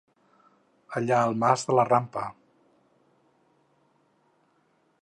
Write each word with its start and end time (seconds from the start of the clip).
Allà 0.99 1.19
al 1.25 1.37
mas 1.43 1.67
de 1.67 1.75
la 1.81 1.85
rampa! 1.91 2.25